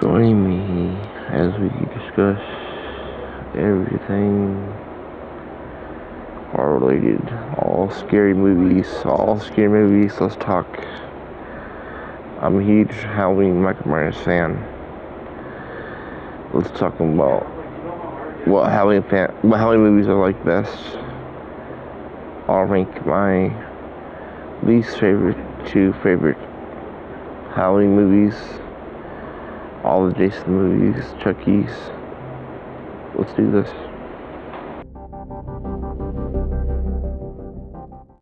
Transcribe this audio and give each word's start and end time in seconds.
Join 0.00 0.44
me 0.46 0.94
as 1.28 1.58
we 1.58 1.70
discuss 1.70 2.38
everything 3.54 4.70
horror 6.52 6.78
related, 6.78 7.26
all 7.56 7.90
scary 7.90 8.34
movies, 8.34 8.86
all 9.06 9.40
scary 9.40 9.68
movies. 9.68 10.20
Let's 10.20 10.36
talk. 10.36 10.66
I'm 12.42 12.60
a 12.60 12.62
huge 12.62 12.92
Halloween 12.92 13.62
Michael 13.62 13.88
Myers 13.88 14.18
fan. 14.18 14.62
Let's 16.52 16.78
talk 16.78 17.00
about 17.00 17.44
what 18.46 18.70
Halloween 18.70 19.02
fan, 19.04 19.34
what 19.40 19.58
Halloween 19.58 19.80
movies 19.80 20.08
I 20.08 20.12
like 20.12 20.44
best. 20.44 20.98
I'll 22.48 22.64
rank 22.64 23.06
my 23.06 23.50
least 24.62 24.98
favorite 24.98 25.38
two 25.66 25.94
favorite 26.02 26.38
Halloween 27.54 27.96
movies, 27.96 28.34
all 29.86 30.08
the 30.08 30.14
Jason 30.14 30.48
movies, 30.48 31.04
Chucky's. 31.22 31.70
Let's 33.16 33.32
do 33.34 33.50
this. 33.52 33.95